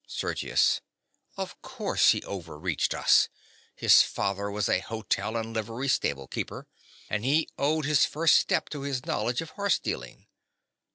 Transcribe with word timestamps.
SERGIUS. 0.07 0.81
Of 1.37 1.61
course 1.61 2.09
he 2.09 2.23
over 2.23 2.57
reached 2.57 2.95
us. 2.95 3.29
His 3.75 4.01
father 4.01 4.49
was 4.49 4.67
a 4.67 4.79
hotel 4.79 5.37
and 5.37 5.53
livery 5.53 5.87
stable 5.89 6.27
keeper; 6.27 6.65
and 7.07 7.23
he 7.23 7.49
owed 7.59 7.85
his 7.85 8.03
first 8.05 8.37
step 8.37 8.67
to 8.69 8.81
his 8.81 9.05
knowledge 9.05 9.41
of 9.41 9.51
horse 9.51 9.77
dealing. 9.77 10.25